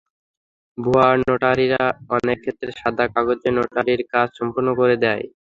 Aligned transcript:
ভুয়া 0.77 1.07
নোটারিরা 1.21 1.83
অনেক 2.15 2.37
ক্ষেত্রে 2.43 2.69
সাদা 2.79 3.05
কাগজে 3.13 3.49
নোটারির 3.57 4.01
কাজ 4.13 4.27
সম্পন্ন 4.39 4.69
করে 4.79 4.95
দেয়। 5.03 5.23